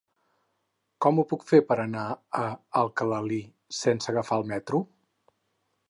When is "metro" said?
4.55-4.83